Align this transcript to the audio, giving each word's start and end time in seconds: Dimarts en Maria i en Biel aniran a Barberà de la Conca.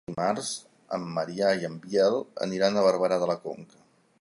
Dimarts 0.09 0.47
en 0.97 1.03
Maria 1.17 1.51
i 1.59 1.69
en 1.69 1.75
Biel 1.83 2.17
aniran 2.47 2.81
a 2.83 2.87
Barberà 2.89 3.21
de 3.25 3.29
la 3.35 3.41
Conca. 3.45 3.87